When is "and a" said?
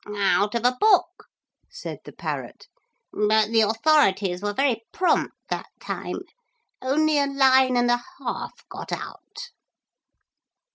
7.77-8.03